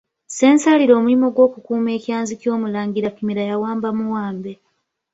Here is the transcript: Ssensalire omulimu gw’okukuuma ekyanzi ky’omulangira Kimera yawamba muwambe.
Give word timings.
Ssensalire 0.27 0.93
omulimu 0.99 1.27
gw’okukuuma 1.35 1.89
ekyanzi 1.97 2.33
ky’omulangira 2.41 3.09
Kimera 3.17 3.43
yawamba 3.49 3.89
muwambe. 3.97 4.53